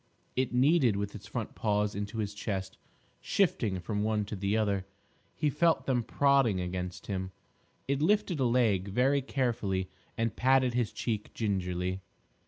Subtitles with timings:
[0.35, 2.79] It kneaded with its front paws into his chest,
[3.19, 4.87] shifting from one to the other.
[5.35, 7.31] He felt them prodding against him.
[7.87, 12.01] It lifted a leg very carefully and patted his cheek gingerly.